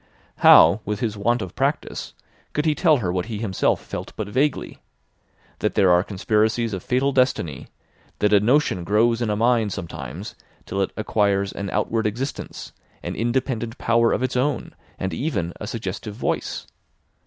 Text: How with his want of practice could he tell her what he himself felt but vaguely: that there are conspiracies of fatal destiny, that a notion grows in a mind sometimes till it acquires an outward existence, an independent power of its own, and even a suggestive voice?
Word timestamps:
How 0.37 0.81
with 0.83 0.99
his 0.99 1.15
want 1.15 1.43
of 1.43 1.53
practice 1.53 2.15
could 2.53 2.65
he 2.65 2.73
tell 2.73 2.97
her 2.97 3.13
what 3.13 3.27
he 3.27 3.37
himself 3.37 3.79
felt 3.85 4.13
but 4.15 4.27
vaguely: 4.27 4.81
that 5.59 5.75
there 5.75 5.91
are 5.91 6.03
conspiracies 6.03 6.73
of 6.73 6.81
fatal 6.81 7.11
destiny, 7.11 7.67
that 8.17 8.33
a 8.33 8.39
notion 8.39 8.83
grows 8.83 9.21
in 9.21 9.29
a 9.29 9.35
mind 9.35 9.73
sometimes 9.73 10.33
till 10.65 10.81
it 10.81 10.89
acquires 10.97 11.53
an 11.53 11.69
outward 11.69 12.07
existence, 12.07 12.73
an 13.03 13.13
independent 13.15 13.77
power 13.77 14.11
of 14.11 14.23
its 14.23 14.35
own, 14.35 14.73
and 14.97 15.13
even 15.13 15.53
a 15.61 15.67
suggestive 15.67 16.15
voice? 16.15 16.65